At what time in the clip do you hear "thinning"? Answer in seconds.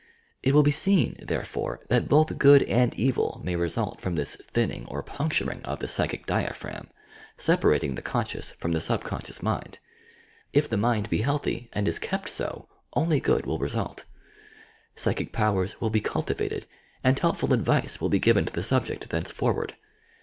4.35-4.87